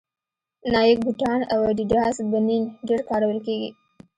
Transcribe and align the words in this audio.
نایک 0.71 0.97
بوټان 1.05 1.39
او 1.53 1.59
اډیډاس 1.71 2.15
بنېن 2.31 2.63
ډېر 2.87 2.99
کارول 3.09 3.37
کېږي 3.45 3.69